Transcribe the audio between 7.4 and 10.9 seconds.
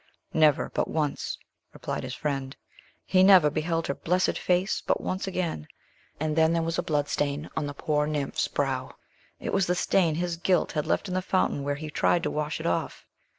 on the poor nymph's brow; it was the stain his guilt had